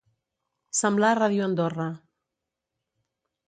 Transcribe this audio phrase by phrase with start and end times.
[0.77, 1.87] Semblar Ràdio Andorra.